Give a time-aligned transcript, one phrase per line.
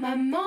[0.00, 0.38] Maman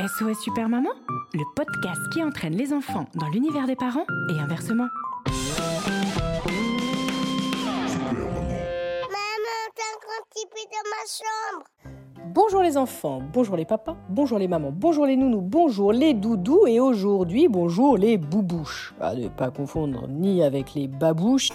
[0.00, 0.90] SOS Super Maman,
[1.32, 4.88] le podcast qui entraîne les enfants dans l'univers des parents et inversement.
[9.08, 11.64] Maman, t'as un grand petit peu dans ma chambre.
[12.34, 16.66] Bonjour les enfants, bonjour les papas, bonjour les mamans, bonjour les nounous, bonjour les doudous
[16.66, 18.94] et aujourd'hui bonjour les boubouches.
[19.00, 21.50] À ne pas confondre ni avec les babouches,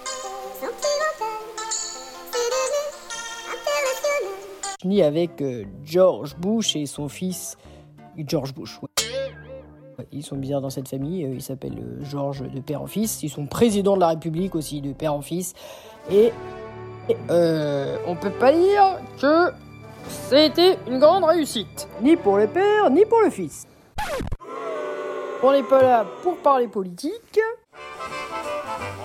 [0.54, 1.42] sentimentale.
[2.32, 2.82] C'est devenu
[3.52, 4.86] international.
[4.86, 7.58] ni avec euh, George Bush et son fils
[8.18, 8.80] George Bush.
[10.12, 13.22] Ils sont bizarres dans cette famille, euh, ils s'appellent euh, George de père en fils,
[13.24, 15.54] ils sont présidents de la République aussi de père en fils
[16.10, 16.32] et,
[17.10, 19.52] et, euh, on peut pas dire que
[20.08, 23.68] c'était une grande réussite, ni pour le père ni pour le fils.
[25.44, 27.40] On n'est pas là pour parler politique.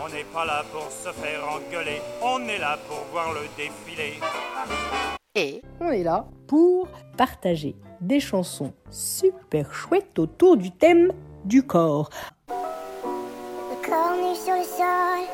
[0.06, 4.20] On n'est pas là pour se faire engueuler, on est là pour voir le défilé.
[5.80, 11.10] On est là pour partager des chansons super chouettes autour du thème
[11.44, 12.08] du corps.
[12.48, 15.26] Le corps nu sur le sol.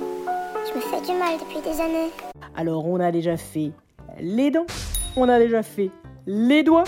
[0.00, 2.10] Je me fais du mal depuis des années.
[2.56, 3.70] Alors on a déjà fait
[4.18, 4.66] les dents,
[5.16, 5.92] on a déjà fait
[6.26, 6.84] les doigts,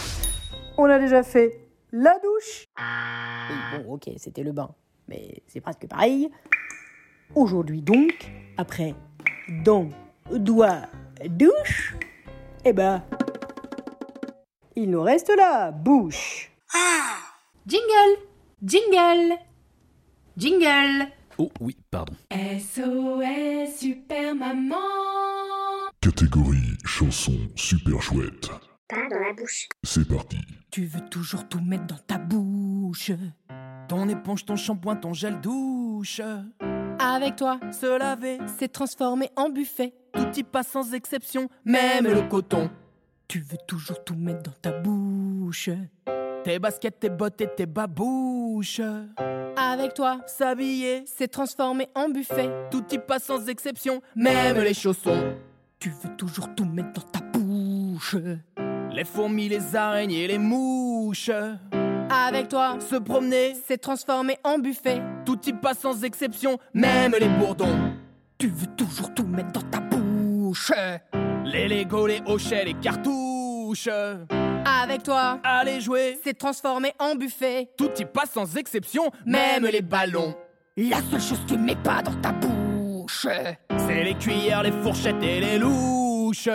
[0.77, 1.61] on a déjà fait
[1.93, 2.67] la douche.
[2.77, 4.75] Oui, bon ok, c'était le bain,
[5.09, 6.31] mais c'est presque pareil.
[7.35, 8.95] Aujourd'hui donc, après
[9.65, 9.91] dents,
[10.31, 10.83] doigts,
[11.29, 11.95] douche,
[12.65, 13.03] eh ben,
[14.77, 16.51] il nous reste la bouche.
[17.67, 18.19] Jingle
[18.63, 19.39] Jingle
[20.37, 22.15] Jingle Oh oui, pardon.
[22.33, 24.77] SOS Super Maman
[26.01, 28.51] Catégorie chanson super chouette.
[28.89, 29.69] Pas dans la bouche.
[29.83, 30.39] C'est parti.
[30.71, 33.13] Tu veux toujours tout mettre dans ta bouche
[33.93, 36.23] Ton éponge, ton shampoing, ton gel douche.
[36.99, 39.93] Avec toi, Se laver, c'est transformé en buffet.
[40.15, 42.71] tout y passe sans exception, même le coton.
[43.29, 45.69] Tu veux toujours tout mettre dans ta bouche
[46.43, 48.81] Tes baskets, tes bottes et tes babouches.
[49.59, 52.49] Avec toi, S'habiller, c'est transformé en buffet.
[52.71, 55.35] tout y passe sans exception, même les chaussons.
[55.79, 58.17] Tu veux toujours tout mettre dans ta bouche
[58.91, 61.31] Les fourmis, les araignées, les mouches.
[62.15, 65.01] Avec toi, Se promener, c'est transformé en buffet.
[65.25, 67.95] tout y passe sans exception, même les bourdons.
[68.39, 70.73] Tu veux toujours tout mettre dans ta bouche
[71.45, 73.89] Les Legos, les hochets, les cartouches.
[74.65, 77.69] Avec toi, Allez jouer, c'est transformé en buffet.
[77.79, 80.35] tout y passe sans exception, même les ballons.
[80.77, 83.27] La seule chose que tu mets pas dans ta bouche,
[83.87, 86.49] C'est les cuillères, les fourchettes et les louches.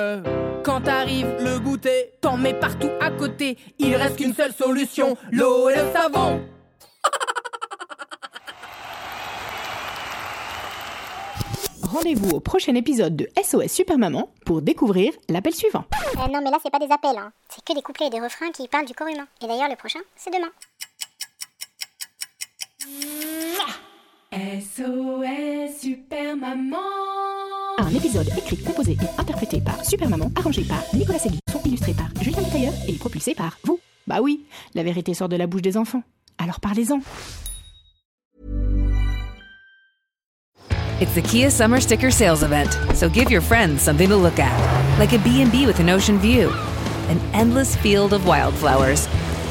[0.67, 3.57] Quand t'arrives, Le goûter, t'en mets partout à côté.
[3.79, 6.41] Il reste qu'une seule solution, l'eau et le savon.
[11.83, 15.85] Rendez-vous au prochain épisode de SOS Super Maman pour découvrir l'appel suivant.
[16.13, 17.17] Eh non, mais là, c'est pas des appels.
[17.17, 17.31] Hein.
[17.47, 19.27] C'est que des couplets et des refrains qui parlent du corps humain.
[19.41, 20.51] Et d'ailleurs, le prochain, c'est demain.
[24.33, 27.36] SOS Super Maman
[27.79, 31.93] Un épisode écrit, composé et interprété par Super Maman, arrangé par Nicolas Segui, son illustré
[31.93, 33.79] par Julien Tailleur et propulsé par vous.
[34.07, 36.01] Bah oui, la vérité sort de la bouche des enfants.
[36.39, 37.01] Alors parlez-en.
[40.99, 44.51] It's the Kia Summer Sticker Sales Event, so give your friends something to look at,
[44.97, 46.49] like a B&B with an ocean view,
[47.09, 49.07] an endless field of wildflowers,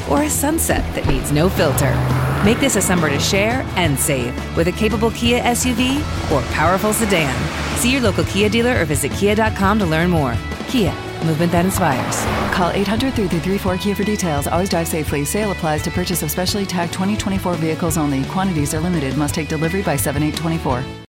[0.09, 1.95] or a sunset that needs no filter.
[2.43, 6.91] Make this a summer to share and save with a capable Kia SUV or powerful
[6.91, 7.33] sedan.
[7.77, 10.35] See your local Kia dealer or visit kia.com to learn more.
[10.67, 10.91] Kia,
[11.25, 12.25] movement that inspires.
[12.53, 14.47] Call 800 334 Kia for details.
[14.47, 15.23] Always drive safely.
[15.23, 18.23] Sale applies to purchase of specially tagged 2024 vehicles only.
[18.25, 19.15] Quantities are limited.
[19.15, 21.06] Must take delivery by 7824.